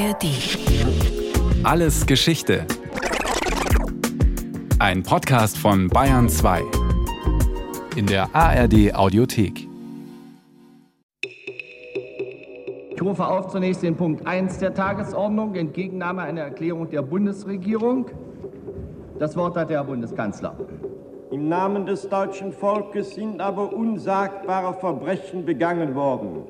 [0.00, 0.24] ARD.
[1.62, 2.64] Alles Geschichte.
[4.78, 6.62] Ein Podcast von Bayern 2.
[7.96, 9.68] In der ARD Audiothek.
[12.94, 18.06] Ich rufe auf zunächst den Punkt 1 der Tagesordnung, Entgegennahme einer Erklärung der Bundesregierung.
[19.18, 20.56] Das Wort hat der Herr Bundeskanzler.
[21.30, 26.44] Im Namen des deutschen Volkes sind aber unsagbare Verbrechen begangen worden,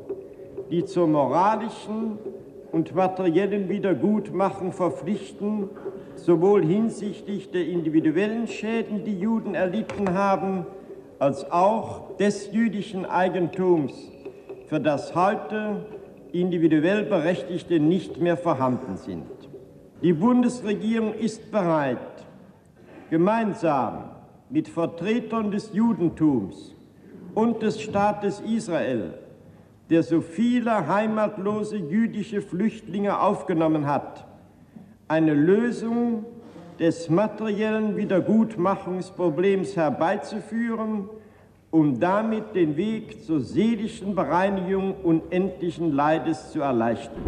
[0.70, 2.16] die zur moralischen
[2.72, 5.70] und materiellen Wiedergutmachung verpflichten,
[6.14, 10.66] sowohl hinsichtlich der individuellen Schäden, die Juden erlitten haben,
[11.18, 13.92] als auch des jüdischen Eigentums,
[14.66, 15.84] für das heute
[16.32, 19.26] individuell Berechtigte nicht mehr vorhanden sind.
[20.02, 21.98] Die Bundesregierung ist bereit,
[23.10, 24.10] gemeinsam
[24.48, 26.74] mit Vertretern des Judentums
[27.34, 29.14] und des Staates Israel,
[29.90, 34.26] der so viele heimatlose jüdische Flüchtlinge aufgenommen hat,
[35.08, 36.24] eine Lösung
[36.78, 41.10] des materiellen Wiedergutmachungsproblems herbeizuführen,
[41.70, 47.22] um damit den Weg zur seelischen Bereinigung unendlichen Leides zu erleichtern.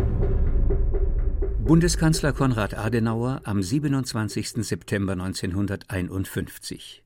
[1.65, 4.65] Bundeskanzler Konrad Adenauer am 27.
[4.65, 7.02] September 1951.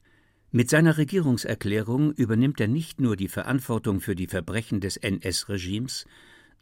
[0.52, 6.06] Mit seiner Regierungserklärung übernimmt er nicht nur die Verantwortung für die Verbrechen des NS-Regimes,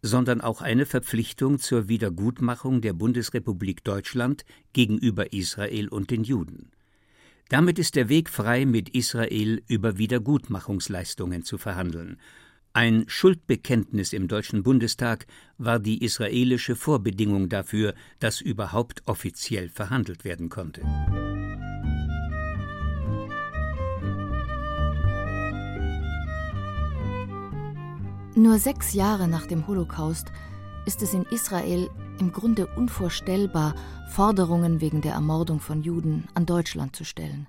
[0.00, 6.70] sondern auch eine Verpflichtung zur Wiedergutmachung der Bundesrepublik Deutschland gegenüber Israel und den Juden.
[7.48, 12.18] Damit ist der Weg frei, mit Israel über Wiedergutmachungsleistungen zu verhandeln.
[12.72, 15.26] Ein Schuldbekenntnis im Deutschen Bundestag
[15.58, 20.82] war die israelische Vorbedingung dafür, dass überhaupt offiziell verhandelt werden konnte.
[28.36, 30.32] Nur sechs Jahre nach dem Holocaust
[30.86, 33.76] ist es in Israel im Grunde unvorstellbar,
[34.10, 37.46] Forderungen wegen der Ermordung von Juden an Deutschland zu stellen.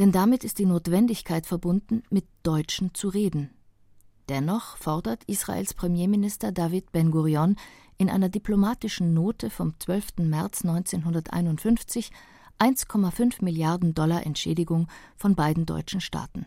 [0.00, 3.50] Denn damit ist die Notwendigkeit verbunden, mit Deutschen zu reden.
[4.28, 7.54] Dennoch fordert Israels Premierminister David Ben-Gurion
[7.96, 10.18] in einer diplomatischen Note vom 12.
[10.18, 12.10] März 1951
[12.58, 16.46] 1,5 Milliarden Dollar Entschädigung von beiden deutschen Staaten.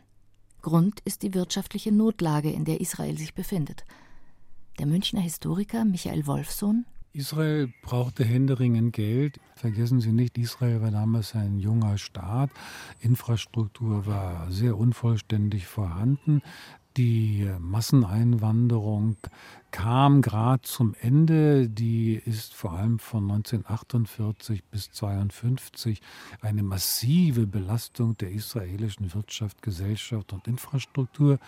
[0.64, 3.86] Grund ist die wirtschaftliche Notlage, in der Israel sich befindet.
[4.80, 6.86] Der Münchner Historiker Michael Wolfsohn
[7.16, 9.40] Israel brauchte händeringend Geld.
[9.56, 12.50] Vergessen Sie nicht, Israel war damals ein junger Staat.
[13.02, 16.42] Infrastruktur war sehr unvollständig vorhanden.
[16.98, 19.18] Die Masseneinwanderung
[19.74, 21.68] kam gerade zum Ende.
[21.68, 26.02] Die ist vor allem von 1948 bis 1952
[26.42, 31.40] eine massive Belastung der israelischen Wirtschaft, Gesellschaft und Infrastruktur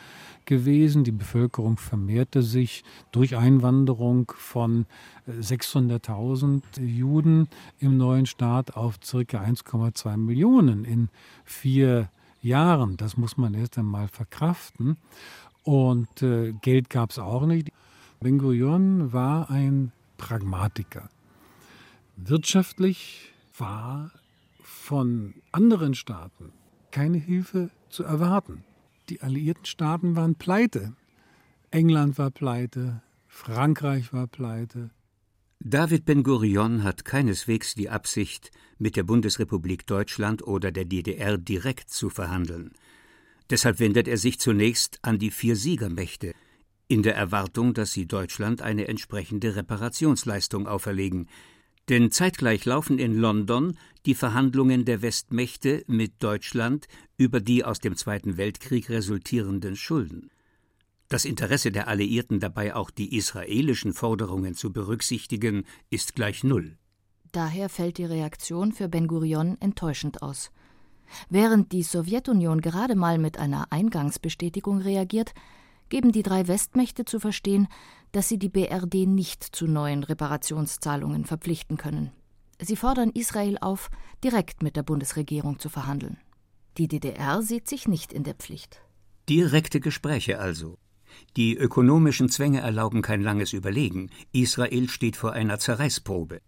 [0.44, 1.06] gewesen.
[1.06, 2.84] Die Bevölkerung vermehrte sich
[3.14, 4.88] durch Einwanderung von
[5.30, 7.48] 600.000 Juden
[7.80, 11.08] im neuen Staat auf circa 1,2 Millionen in
[11.46, 12.10] vier Jahren.
[12.46, 12.96] Jahren.
[12.96, 14.98] Das muss man erst einmal verkraften.
[15.64, 17.72] Und äh, Geld gab es auch nicht.
[18.20, 21.10] Ben Gurion war ein Pragmatiker.
[22.16, 24.12] Wirtschaftlich war
[24.62, 26.52] von anderen Staaten
[26.92, 28.64] keine Hilfe zu erwarten.
[29.10, 30.94] Die alliierten Staaten waren pleite.
[31.72, 34.92] England war pleite, Frankreich war pleite,
[35.68, 42.10] David Ben-Gurion hat keineswegs die Absicht, mit der Bundesrepublik Deutschland oder der DDR direkt zu
[42.10, 42.74] verhandeln.
[43.50, 46.34] Deshalb wendet er sich zunächst an die vier Siegermächte,
[46.88, 51.28] in der Erwartung, dass sie Deutschland eine entsprechende Reparationsleistung auferlegen.
[51.90, 56.88] Denn zeitgleich laufen in London die Verhandlungen der Westmächte mit Deutschland
[57.18, 60.30] über die aus dem Zweiten Weltkrieg resultierenden Schulden.
[61.08, 66.78] Das Interesse der Alliierten dabei auch die israelischen Forderungen zu berücksichtigen, ist gleich null.
[67.32, 70.52] Daher fällt die Reaktion für Ben Gurion enttäuschend aus.
[71.30, 75.34] Während die Sowjetunion gerade mal mit einer Eingangsbestätigung reagiert,
[75.90, 77.68] geben die drei Westmächte zu verstehen,
[78.12, 82.12] dass sie die BRD nicht zu neuen Reparationszahlungen verpflichten können.
[82.62, 83.90] Sie fordern Israel auf,
[84.24, 86.18] direkt mit der Bundesregierung zu verhandeln.
[86.78, 88.82] Die DDR sieht sich nicht in der Pflicht.
[89.28, 90.78] Direkte Gespräche also.
[91.38, 94.10] Die ökonomischen Zwänge erlauben kein langes Überlegen.
[94.32, 96.42] Israel steht vor einer Zerreißprobe.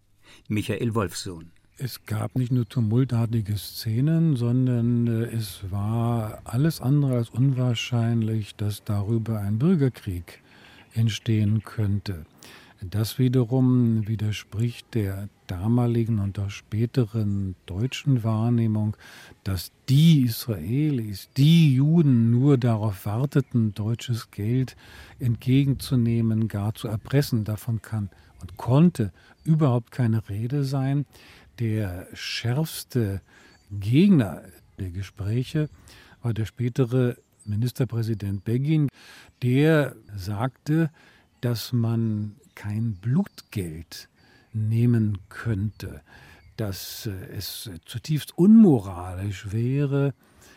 [0.48, 1.52] Michael Wolfsohn.
[1.80, 8.82] Es gab nicht nur tumultartige Szenen, sondern äh, es war alles andere als unwahrscheinlich, dass
[8.82, 10.42] darüber ein Bürgerkrieg
[10.94, 12.26] entstehen könnte.
[12.80, 18.96] Das wiederum widerspricht der damaligen und auch späteren deutschen Wahrnehmung,
[19.44, 24.76] dass die Israelis, die Juden nur darauf warteten, deutsches Geld
[25.20, 27.44] entgegenzunehmen, gar zu erpressen.
[27.44, 28.10] Davon kann
[28.40, 29.12] und konnte
[29.44, 31.06] überhaupt keine Rede sein.
[31.58, 33.20] Der schärfste
[33.70, 34.42] Gegner
[34.78, 35.68] der Gespräche
[36.22, 38.88] war der spätere Ministerpräsident Begin,
[39.42, 40.90] der sagte,
[41.40, 44.08] dass man kein Blutgeld
[44.52, 46.02] nehmen könnte,
[46.56, 50.14] dass es zutiefst unmoralisch wäre,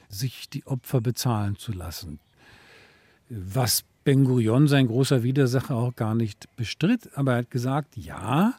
[0.09, 2.19] sich die Opfer bezahlen zu lassen.
[3.30, 8.56] Was Ben Gurion, sein großer Widersacher, auch gar nicht bestritt, aber er hat gesagt, ja,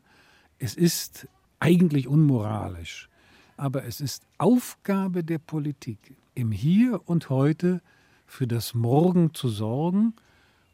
[0.59, 1.27] es ist
[1.63, 3.09] eigentlich unmoralisch,
[3.57, 7.81] aber es ist Aufgabe der Politik, im Hier und heute
[8.27, 10.15] für das Morgen zu sorgen,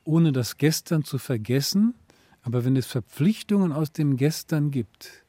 [0.05, 1.95] ohne das Gestern zu vergessen.
[2.41, 5.27] Aber wenn es Verpflichtungen aus dem Gestern gibt,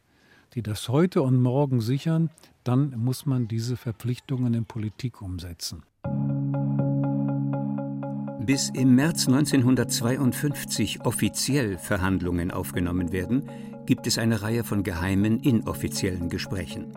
[0.53, 2.29] die das Heute und Morgen sichern,
[2.63, 5.83] dann muss man diese Verpflichtungen in Politik umsetzen.
[8.45, 13.43] Bis im März 1952 offiziell Verhandlungen aufgenommen werden,
[13.89, 16.93] gibt es eine Reihe von geheimen, inoffiziellen Gesprächen.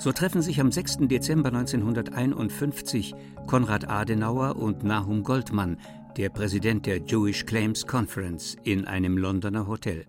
[0.00, 1.06] So treffen sich am 6.
[1.06, 3.14] Dezember 1951
[3.46, 5.78] Konrad Adenauer und Nahum Goldmann,
[6.16, 10.06] der Präsident der Jewish Claims Conference, in einem Londoner Hotel.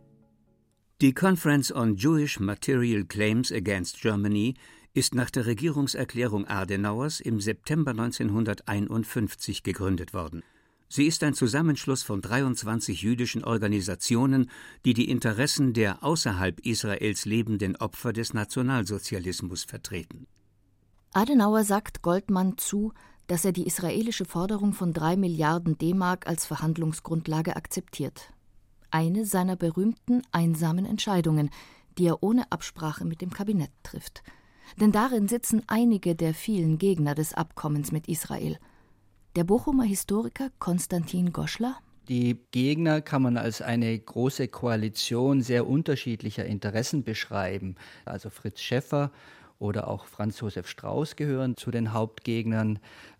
[1.00, 4.56] Die Conference on Jewish Material Claims Against Germany
[4.96, 10.42] ist nach der Regierungserklärung Adenauers im September 1951 gegründet worden.
[10.88, 14.50] Sie ist ein Zusammenschluss von 23 jüdischen Organisationen,
[14.86, 20.28] die die Interessen der außerhalb Israels lebenden Opfer des Nationalsozialismus vertreten.
[21.14, 22.94] Adenauer sagt Goldmann zu,
[23.28, 28.32] dass er die israelische Forderung von drei Milliarden D-Mark als Verhandlungsgrundlage akzeptiert.
[28.92, 31.50] Eine seiner berühmten einsamen Entscheidungen,
[31.98, 34.22] die er ohne Absprache mit dem Kabinett trifft.
[34.80, 38.60] Denn darin sitzen einige der vielen Gegner des Abkommens mit Israel–
[39.36, 41.78] der Bochumer Historiker Konstantin Goschler
[42.08, 47.78] die Gegner kann man als eine große Koalition sehr unterschiedlicher Interessen beschreiben.
[48.06, 49.12] Also Fritz Schäffer
[49.58, 52.78] oder auch Franz Josef Strauß gehören zu den Hauptgegnern.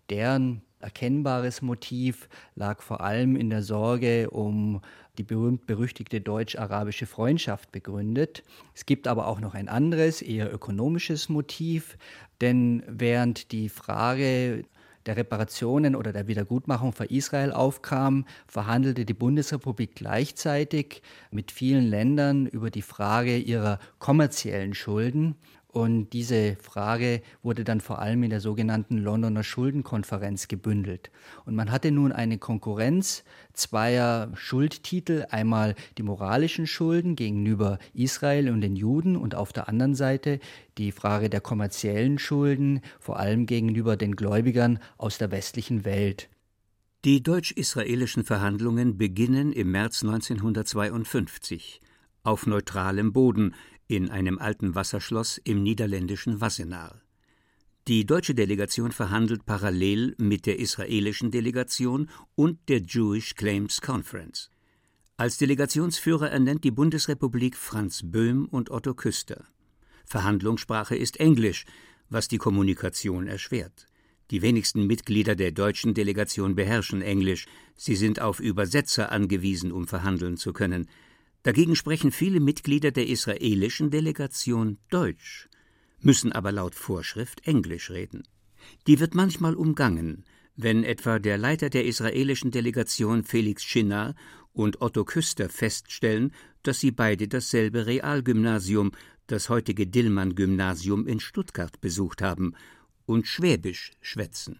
[0.08, 4.80] Deren erkennbares Motiv lag vor allem in der Sorge um
[5.18, 8.44] die berühmt-berüchtigte deutsch-arabische Freundschaft begründet.
[8.72, 11.98] Es gibt aber auch noch ein anderes, eher ökonomisches Motiv,
[12.40, 14.64] denn während die Frage
[15.06, 22.46] der Reparationen oder der Wiedergutmachung für Israel aufkam, verhandelte die Bundesrepublik gleichzeitig mit vielen Ländern
[22.46, 25.36] über die Frage ihrer kommerziellen Schulden.
[25.76, 31.10] Und diese Frage wurde dann vor allem in der sogenannten Londoner Schuldenkonferenz gebündelt.
[31.44, 38.62] Und man hatte nun eine Konkurrenz zweier Schuldtitel, einmal die moralischen Schulden gegenüber Israel und
[38.62, 40.40] den Juden und auf der anderen Seite
[40.78, 46.30] die Frage der kommerziellen Schulden, vor allem gegenüber den Gläubigern aus der westlichen Welt.
[47.04, 51.82] Die deutsch-israelischen Verhandlungen beginnen im März 1952
[52.22, 53.54] auf neutralem Boden
[53.88, 57.02] in einem alten Wasserschloss im niederländischen Wassenaar.
[57.88, 64.50] Die deutsche Delegation verhandelt parallel mit der israelischen Delegation und der Jewish Claims Conference.
[65.16, 69.44] Als Delegationsführer ernennt die Bundesrepublik Franz Böhm und Otto Küster.
[70.04, 71.64] Verhandlungssprache ist Englisch,
[72.10, 73.86] was die Kommunikation erschwert.
[74.32, 77.46] Die wenigsten Mitglieder der deutschen Delegation beherrschen Englisch,
[77.76, 80.88] sie sind auf Übersetzer angewiesen, um verhandeln zu können.
[81.46, 85.48] Dagegen sprechen viele Mitglieder der israelischen Delegation Deutsch,
[86.00, 88.24] müssen aber laut Vorschrift Englisch reden.
[88.88, 90.24] Die wird manchmal umgangen,
[90.56, 94.16] wenn etwa der Leiter der israelischen Delegation Felix Schinner
[94.52, 96.32] und Otto Küster feststellen,
[96.64, 98.90] dass sie beide dasselbe Realgymnasium,
[99.28, 102.54] das heutige Dillmann-Gymnasium in Stuttgart besucht haben
[103.04, 104.58] und Schwäbisch schwätzen.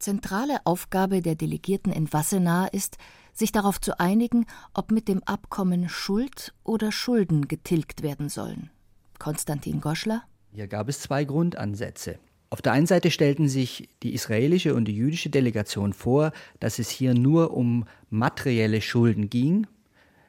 [0.00, 2.98] Zentrale Aufgabe der Delegierten in Wassenaar ist,
[3.38, 8.70] sich darauf zu einigen, ob mit dem Abkommen Schuld oder Schulden getilgt werden sollen.
[9.18, 10.22] Konstantin Goschler.
[10.52, 12.18] Hier gab es zwei Grundansätze.
[12.50, 16.88] Auf der einen Seite stellten sich die israelische und die jüdische Delegation vor, dass es
[16.88, 19.66] hier nur um materielle Schulden ging.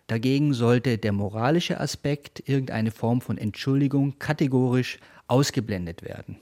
[0.08, 6.38] Dagegen sollte der moralische Aspekt, irgendeine Form von Entschuldigung, kategorisch ausgeblendet werden.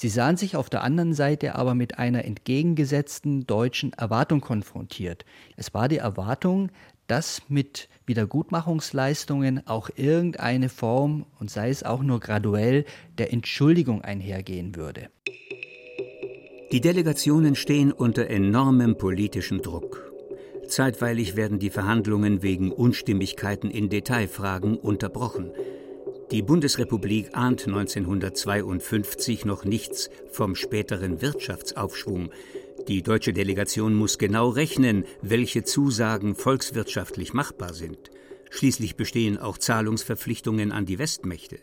[0.00, 5.26] Sie sahen sich auf der anderen Seite aber mit einer entgegengesetzten deutschen Erwartung konfrontiert.
[5.58, 6.70] Es war die Erwartung,
[7.06, 12.86] dass mit Wiedergutmachungsleistungen auch irgendeine Form, und sei es auch nur graduell,
[13.18, 15.10] der Entschuldigung einhergehen würde.
[16.72, 20.10] Die Delegationen stehen unter enormem politischen Druck.
[20.66, 25.50] Zeitweilig werden die Verhandlungen wegen Unstimmigkeiten in Detailfragen unterbrochen.
[26.30, 32.30] Die Bundesrepublik ahnt 1952 noch nichts vom späteren Wirtschaftsaufschwung.
[32.86, 38.12] Die deutsche Delegation muss genau rechnen, welche Zusagen volkswirtschaftlich machbar sind.
[38.50, 41.58] Schließlich bestehen auch Zahlungsverpflichtungen an die Westmächte.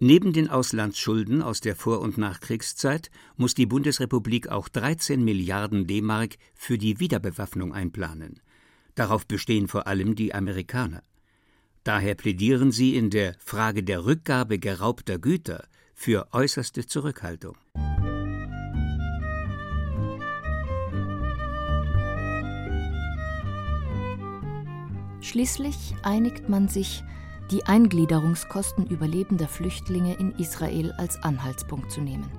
[0.00, 6.38] Neben den Auslandsschulden aus der Vor- und Nachkriegszeit muss die Bundesrepublik auch 13 Milliarden D-Mark
[6.54, 8.40] für die Wiederbewaffnung einplanen.
[8.96, 11.04] Darauf bestehen vor allem die Amerikaner.
[11.84, 17.56] Daher plädieren sie in der Frage der Rückgabe geraubter Güter für äußerste Zurückhaltung.
[25.22, 27.04] Schließlich einigt man sich,
[27.50, 32.30] die Eingliederungskosten überlebender Flüchtlinge in Israel als Anhaltspunkt zu nehmen.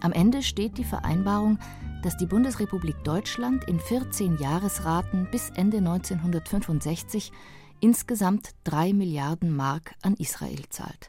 [0.00, 1.58] Am Ende steht die Vereinbarung,
[2.02, 7.32] dass die Bundesrepublik Deutschland in 14 Jahresraten bis Ende 1965
[7.80, 11.08] insgesamt 3 Milliarden Mark an Israel zahlt,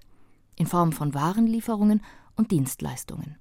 [0.55, 2.01] in Form von Warenlieferungen
[2.35, 3.37] und Dienstleistungen.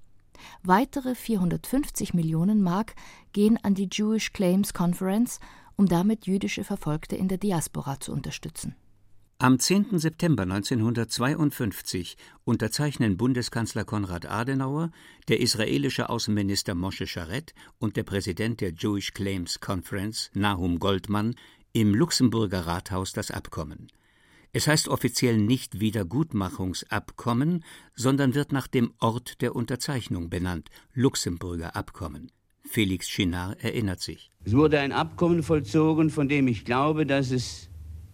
[0.63, 2.95] Weitere 450 Millionen Mark
[3.33, 5.39] gehen an die Jewish Claims Conference,
[5.75, 8.75] um damit jüdische Verfolgte in der Diaspora zu unterstützen.
[9.37, 9.99] Am 10.
[9.99, 12.15] September 1952
[12.45, 14.91] unterzeichnen Bundeskanzler Konrad Adenauer,
[15.27, 21.35] der israelische Außenminister Moshe Sharet und der Präsident der Jewish Claims Conference, Nahum Goldmann,
[21.75, 23.89] im Luxemburger Rathaus das Abkommen.
[24.53, 32.31] Es heißt offiziell nicht Wiedergutmachungsabkommen, sondern wird nach dem Ort der Unterzeichnung benannt, Luxemburger Abkommen.
[32.63, 34.31] Felix Chinard erinnert sich.
[34.45, 37.69] Es wurde ein Abkommen vollzogen, von dem ich glaube, dass es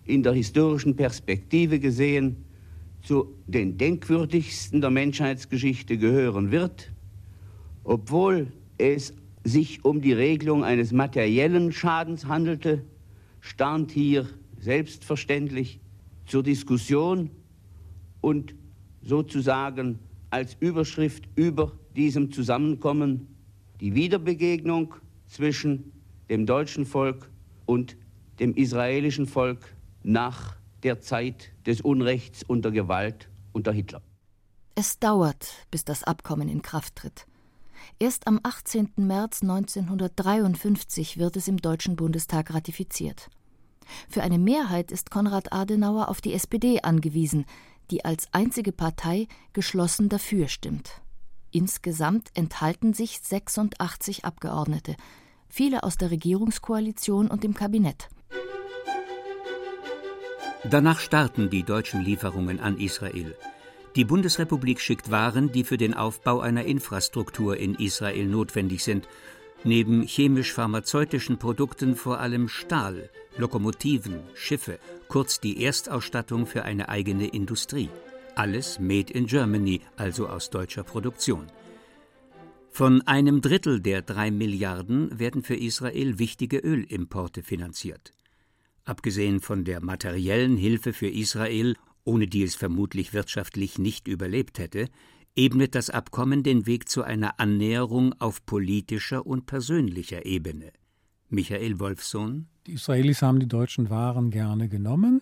[0.06, 2.46] in der historischen Perspektive gesehen
[3.04, 6.92] zu den denkwürdigsten der Menschheitsgeschichte gehören wird,
[7.84, 9.14] obwohl es
[9.44, 12.84] sich um die Regelung eines materiellen Schadens handelte,
[13.42, 14.28] stand hier
[14.60, 15.80] selbstverständlich
[16.26, 17.30] zur Diskussion
[18.22, 18.56] und
[19.02, 23.28] sozusagen als Überschrift über diesem Zusammenkommen
[23.82, 24.94] die Wiederbegegnung
[25.28, 25.92] zwischen
[26.30, 27.30] dem deutschen Volk
[27.66, 27.98] und
[28.40, 34.02] dem israelischen Volk nach der Zeit des Unrechts und der Gewalt unter Hitler.
[34.76, 37.26] Es dauert, bis das Abkommen in Kraft tritt.
[38.00, 38.92] Erst am 18.
[38.98, 43.30] März 1953 wird es im Deutschen Bundestag ratifiziert.
[44.10, 47.46] Für eine Mehrheit ist Konrad Adenauer auf die SPD angewiesen,
[47.90, 51.02] die als einzige Partei geschlossen dafür stimmt.
[51.52, 54.96] Insgesamt enthalten sich 86 Abgeordnete,
[55.50, 58.08] viele aus der Regierungskoalition und dem Kabinett.
[60.64, 63.36] Danach starten die deutschen Lieferungen an Israel.
[63.96, 69.08] Die Bundesrepublik schickt Waren, die für den Aufbau einer Infrastruktur in Israel notwendig sind,
[69.66, 74.80] neben chemisch-pharmazeutischen Produkten vor allem Stahl, Lokomotiven, Schiffe,
[75.10, 77.90] kurz die Erstausstattung für eine eigene Industrie.
[78.36, 81.52] Alles made in Germany, also aus deutscher Produktion.
[82.70, 88.14] Von einem Drittel der drei Milliarden werden für Israel wichtige Ölimporte finanziert.
[88.86, 94.88] Abgesehen von der materiellen Hilfe für Israel, ohne die es vermutlich wirtschaftlich nicht überlebt hätte,
[95.36, 100.72] ebnet das Abkommen den Weg zu einer Annäherung auf politischer und persönlicher Ebene.
[101.30, 105.22] Michael Wolfsohn Die Israelis haben die deutschen Waren gerne genommen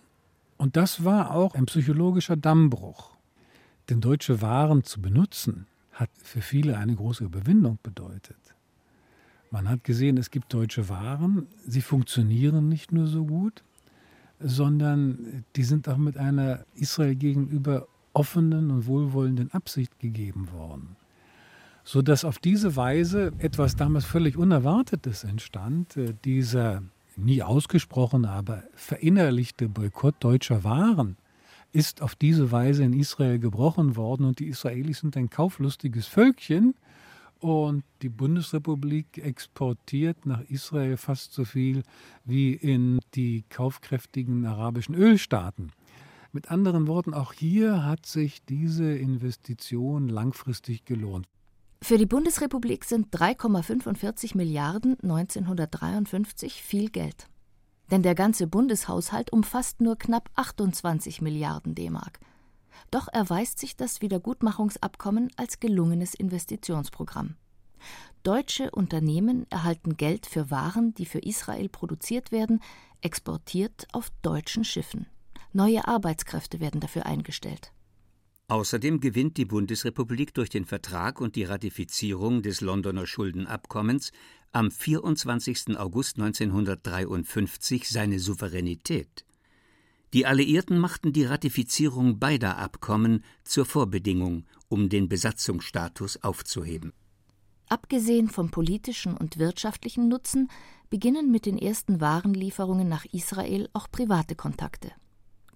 [0.56, 3.16] und das war auch ein psychologischer Dammbruch.
[3.88, 8.36] Denn deutsche Waren zu benutzen, hat für viele eine große Überwindung bedeutet.
[9.50, 13.64] Man hat gesehen, es gibt deutsche Waren, sie funktionieren nicht nur so gut,
[14.40, 20.96] sondern die sind auch mit einer Israel gegenüber offenen und wohlwollenden Absicht gegeben worden.
[21.84, 26.82] Sodass auf diese Weise etwas damals völlig Unerwartetes entstand, äh, dieser
[27.16, 31.16] nie ausgesprochene, aber verinnerlichte Boykott deutscher Waren
[31.72, 36.74] ist auf diese Weise in Israel gebrochen worden und die Israelis sind ein kauflustiges Völkchen,
[37.40, 41.82] und die Bundesrepublik exportiert nach Israel fast so viel
[42.24, 45.72] wie in die kaufkräftigen arabischen Ölstaaten.
[46.32, 51.26] Mit anderen Worten, auch hier hat sich diese Investition langfristig gelohnt.
[51.82, 57.26] Für die Bundesrepublik sind 3,45 Milliarden 1953 viel Geld.
[57.90, 62.20] Denn der ganze Bundeshaushalt umfasst nur knapp 28 Milliarden D-Mark.
[62.90, 67.36] Doch erweist sich das Wiedergutmachungsabkommen als gelungenes Investitionsprogramm.
[68.22, 72.60] Deutsche Unternehmen erhalten Geld für Waren, die für Israel produziert werden,
[73.00, 75.06] exportiert auf deutschen Schiffen.
[75.52, 77.72] Neue Arbeitskräfte werden dafür eingestellt.
[78.48, 84.10] Außerdem gewinnt die Bundesrepublik durch den Vertrag und die Ratifizierung des Londoner Schuldenabkommens
[84.52, 85.78] am 24.
[85.78, 89.24] August 1953 seine Souveränität.
[90.12, 96.92] Die Alliierten machten die Ratifizierung beider Abkommen zur Vorbedingung, um den Besatzungsstatus aufzuheben.
[97.68, 100.50] Abgesehen vom politischen und wirtschaftlichen Nutzen
[100.88, 104.90] beginnen mit den ersten Warenlieferungen nach Israel auch private Kontakte.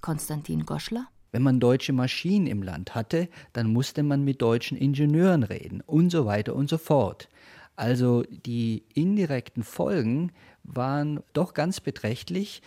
[0.00, 5.42] Konstantin Goschler wenn man deutsche Maschinen im Land hatte, dann musste man mit deutschen Ingenieuren
[5.42, 7.28] reden und so weiter und so fort.
[7.74, 10.30] Also die indirekten Folgen
[10.62, 12.62] waren doch ganz beträchtlich,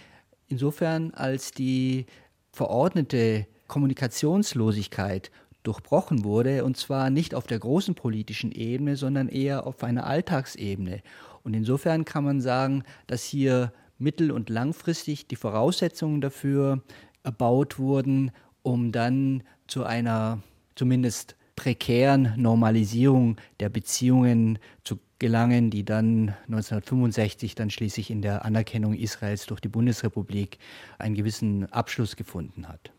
[0.48, 2.06] insofern als die
[2.52, 5.32] verordnete Kommunikationslosigkeit
[5.64, 11.02] durchbrochen wurde, und zwar nicht auf der großen politischen Ebene, sondern eher auf einer Alltagsebene.
[11.44, 16.82] Und insofern kann man sagen, dass hier mittel- und langfristig die Voraussetzungen dafür
[17.24, 20.42] erbaut wurden, um dann zu einer
[20.76, 28.94] zumindest prekären Normalisierung der Beziehungen zu gelangen, die dann 1965 dann schließlich in der Anerkennung
[28.94, 30.60] Israels durch die Bundesrepublik
[31.00, 32.92] einen gewissen Abschluss gefunden hat.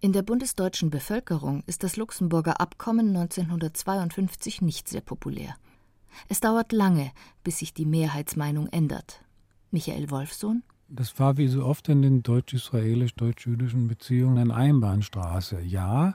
[0.00, 5.56] In der bundesdeutschen Bevölkerung ist das Luxemburger Abkommen 1952 nicht sehr populär.
[6.28, 7.10] Es dauert lange,
[7.42, 9.20] bis sich die Mehrheitsmeinung ändert.
[9.72, 10.62] Michael Wolfsohn?
[10.88, 15.60] Das war wie so oft in den deutsch-israelisch-deutsch-jüdischen Beziehungen eine Einbahnstraße.
[15.60, 16.14] Ja,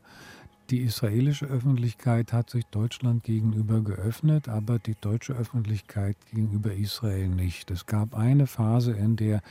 [0.69, 7.69] die israelische Öffentlichkeit hat sich Deutschland gegenüber geöffnet, aber die deutsche Öffentlichkeit gegenüber Israel nicht.
[7.69, 9.41] Es gab eine Phase, in der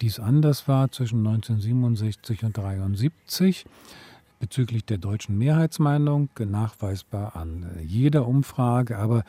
[0.00, 3.66] dies anders war, zwischen 1967 und 1973
[4.38, 9.24] bezüglich der deutschen Mehrheitsmeinung, nachweisbar an jeder Umfrage, aber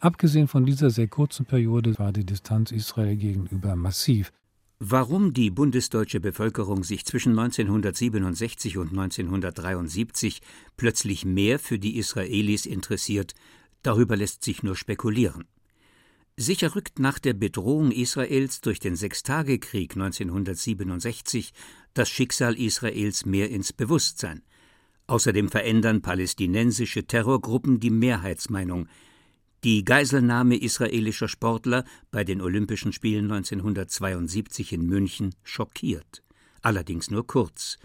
[0.00, 4.32] Abgesehen von dieser sehr kurzen Periode war die Distanz Israel gegenüber massiv.
[4.80, 10.40] Warum die bundesdeutsche Bevölkerung sich zwischen 1967 und 1973
[10.76, 13.34] plötzlich mehr für die Israelis interessiert,
[13.82, 15.46] darüber lässt sich nur spekulieren.
[16.36, 21.52] Sicher rückt nach der Bedrohung Israels durch den Sechstagekrieg 1967
[21.94, 24.42] das Schicksal Israels mehr ins Bewusstsein.
[25.08, 28.86] Außerdem verändern palästinensische Terrorgruppen die Mehrheitsmeinung,
[29.64, 36.22] die Geiselnahme israelischer Sportler bei den Olympischen Spielen 1972 in München schockiert,
[36.62, 37.76] allerdings nur kurz.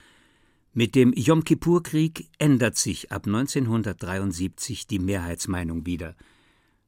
[0.74, 6.16] Mit dem Yom Kippur-Krieg ändert sich ab 1973 die Mehrheitsmeinung wieder.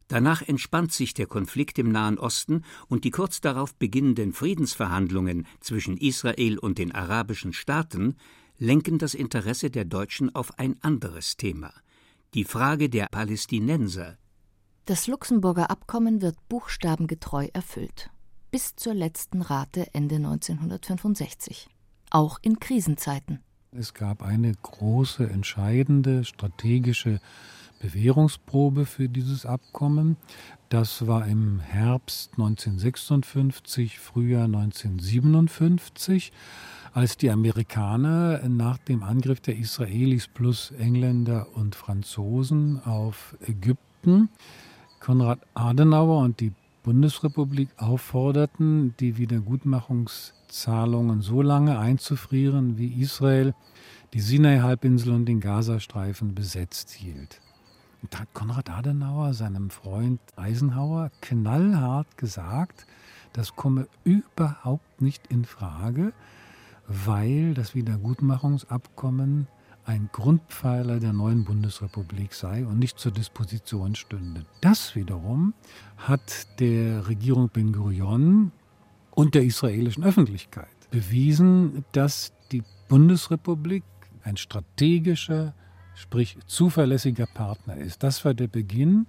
[0.07, 5.97] Danach entspannt sich der Konflikt im Nahen Osten und die kurz darauf beginnenden Friedensverhandlungen zwischen
[5.97, 8.15] Israel und den arabischen Staaten
[8.59, 11.73] lenken das Interesse der Deutschen auf ein anderes Thema,
[12.35, 14.17] die Frage der Palästinenser
[14.85, 18.11] das Luxemburger Abkommen wird buchstabengetreu erfüllt.
[18.51, 21.67] Bis zur letzten Rate Ende 1965.
[22.11, 23.39] Auch in Krisenzeiten.
[23.71, 27.19] Es gab eine große, entscheidende strategische
[27.79, 30.17] Bewährungsprobe für dieses Abkommen.
[30.69, 36.31] Das war im Herbst 1956, Frühjahr 1957,
[36.93, 44.29] als die Amerikaner nach dem Angriff der Israelis plus Engländer und Franzosen auf Ägypten
[45.05, 53.53] Konrad Adenauer und die Bundesrepublik aufforderten, die Wiedergutmachungszahlungen so lange einzufrieren, wie Israel
[54.13, 57.39] die Sinai-Halbinsel und den Gazastreifen besetzt hielt.
[58.01, 62.87] Und da hat Konrad Adenauer seinem Freund Eisenhower knallhart gesagt,
[63.31, 66.13] das komme überhaupt nicht in Frage,
[66.87, 69.45] weil das Wiedergutmachungsabkommen
[69.85, 74.45] ein Grundpfeiler der neuen Bundesrepublik sei und nicht zur Disposition stünde.
[74.61, 75.53] Das wiederum
[75.97, 78.51] hat der Regierung Ben Gurion
[79.11, 83.83] und der israelischen Öffentlichkeit bewiesen, dass die Bundesrepublik
[84.23, 85.53] ein strategischer,
[85.93, 88.01] sprich zuverlässiger Partner ist.
[88.01, 89.05] Das war der Beginn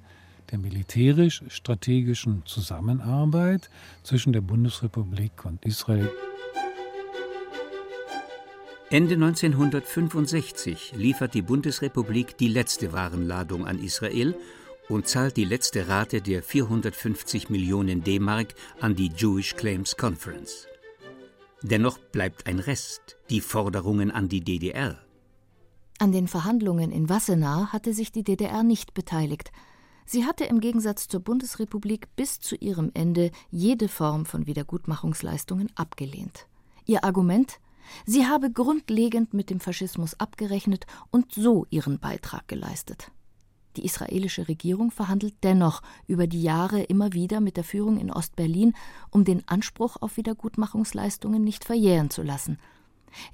[0.50, 3.70] der militärisch-strategischen Zusammenarbeit
[4.02, 6.10] zwischen der Bundesrepublik und Israel.
[8.88, 14.36] Ende 1965 liefert die Bundesrepublik die letzte Warenladung an Israel
[14.88, 20.68] und zahlt die letzte Rate der 450 Millionen D-Mark an die Jewish Claims Conference.
[21.62, 24.96] Dennoch bleibt ein Rest, die Forderungen an die DDR.
[25.98, 29.50] An den Verhandlungen in Wassenaar hatte sich die DDR nicht beteiligt.
[30.04, 36.46] Sie hatte im Gegensatz zur Bundesrepublik bis zu ihrem Ende jede Form von Wiedergutmachungsleistungen abgelehnt.
[36.84, 37.58] Ihr Argument
[38.04, 43.10] Sie habe grundlegend mit dem Faschismus abgerechnet und so ihren Beitrag geleistet.
[43.76, 48.74] Die israelische Regierung verhandelt dennoch über die Jahre immer wieder mit der Führung in Ostberlin,
[49.10, 52.58] um den Anspruch auf Wiedergutmachungsleistungen nicht verjähren zu lassen.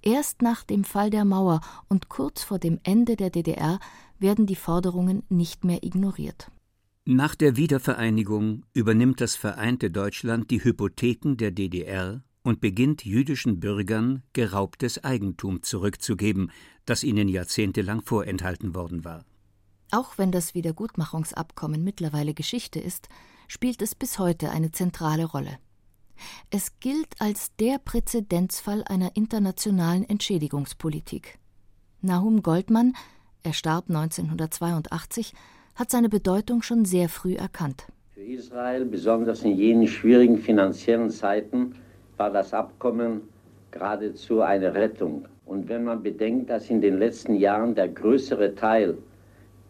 [0.03, 3.79] Erst nach dem Fall der Mauer und kurz vor dem Ende der DDR
[4.19, 6.51] werden die Forderungen nicht mehr ignoriert.
[7.05, 14.22] Nach der Wiedervereinigung übernimmt das vereinte Deutschland die Hypotheken der DDR und beginnt jüdischen Bürgern
[14.33, 16.50] geraubtes Eigentum zurückzugeben,
[16.85, 19.24] das ihnen jahrzehntelang vorenthalten worden war.
[19.90, 23.09] Auch wenn das Wiedergutmachungsabkommen mittlerweile Geschichte ist,
[23.46, 25.59] spielt es bis heute eine zentrale Rolle.
[26.50, 31.38] Es gilt als der Präzedenzfall einer internationalen Entschädigungspolitik.
[32.00, 32.94] Nahum Goldmann,
[33.42, 35.35] er starb 1982,
[35.74, 37.87] hat seine Bedeutung schon sehr früh erkannt.
[38.14, 41.74] Für Israel, besonders in jenen schwierigen finanziellen Zeiten,
[42.16, 43.22] war das Abkommen
[43.70, 45.27] geradezu eine Rettung.
[45.46, 48.96] Und wenn man bedenkt, dass in den letzten Jahren der größere Teil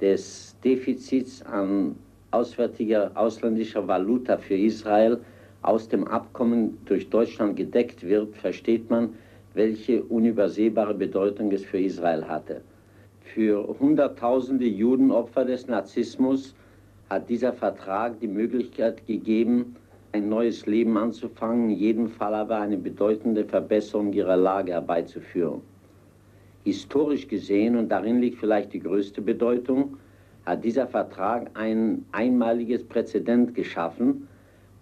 [0.01, 1.97] des Defizits an
[2.31, 5.21] auswärtiger ausländischer Valuta für Israel
[5.63, 9.15] aus dem Abkommen durch Deutschland gedeckt wird, versteht man,
[9.55, 12.63] welche unübersehbare Bedeutung es für Israel hatte.
[13.21, 16.55] Für Hunderttausende Judenopfer des Nazismus
[17.09, 19.77] hat dieser Vertrag die Möglichkeit gegeben,
[20.13, 25.63] ein neues Leben anzufangen, in jedem Fall aber eine bedeutende Verbesserung ihrer Lage herbeizuführen.
[26.65, 29.97] Historisch gesehen, und darin liegt vielleicht die größte Bedeutung,
[30.45, 34.29] hat dieser Vertrag ein einmaliges Präzedent geschaffen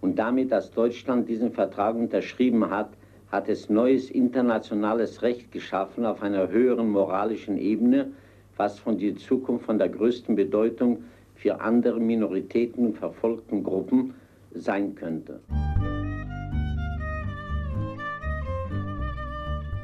[0.01, 2.89] und damit, dass Deutschland diesen Vertrag unterschrieben hat,
[3.31, 8.11] hat es neues internationales Recht geschaffen auf einer höheren moralischen Ebene,
[8.57, 11.03] was von der Zukunft von der größten Bedeutung
[11.35, 14.13] für andere Minoritäten und verfolgten Gruppen
[14.53, 15.41] sein könnte.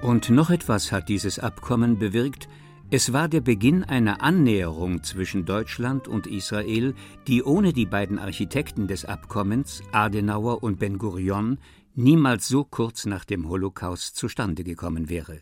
[0.02, 2.48] Und noch etwas hat dieses Abkommen bewirkt,
[2.90, 6.96] es war der Beginn einer Annäherung zwischen Deutschland und Israel,
[7.28, 11.58] die ohne die beiden Architekten des Abkommens, Adenauer und Ben Gurion,
[11.96, 15.42] niemals so kurz nach dem Holocaust zustande gekommen wäre.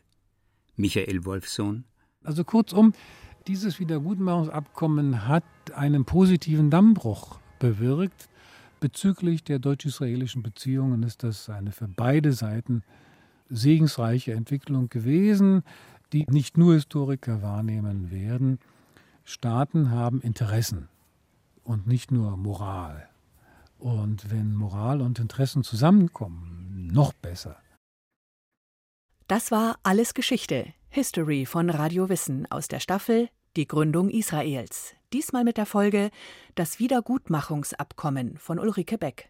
[0.75, 1.83] Michael Wolfsohn.
[2.23, 2.93] Also kurzum,
[3.45, 5.43] dieses Wiedergutmachungsabkommen hat
[5.75, 8.27] einen positiven Dammbruch bewirkt.
[8.79, 12.83] Bezüglich der deutsch-israelischen Beziehungen ist das eine für beide Seiten
[13.49, 15.63] segensreiche Entwicklung gewesen
[16.13, 18.59] die nicht nur Historiker wahrnehmen werden.
[19.23, 20.87] Staaten haben Interessen
[21.63, 23.09] und nicht nur Moral.
[23.79, 27.57] Und wenn Moral und Interessen zusammenkommen, noch besser.
[29.27, 34.95] Das war Alles Geschichte, History von Radio Wissen aus der Staffel Die Gründung Israels.
[35.13, 36.11] Diesmal mit der Folge
[36.55, 39.29] Das Wiedergutmachungsabkommen von Ulrike Beck.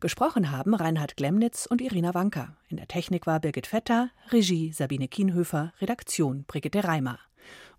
[0.00, 2.56] Gesprochen haben Reinhard Glemnitz und Irina Wanker.
[2.70, 7.18] In der Technik war Birgit Vetter, Regie Sabine Kienhöfer, Redaktion Brigitte Reimer.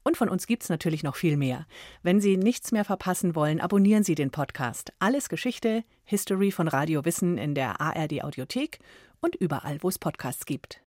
[0.04, 1.66] Und von uns gibt's natürlich noch viel mehr.
[2.04, 7.06] Wenn Sie nichts mehr verpassen wollen, abonnieren Sie den Podcast Alles Geschichte, History von Radio
[7.06, 8.78] Wissen in der ARD Audiothek
[9.20, 10.76] und überall, wo es Podcasts gibt.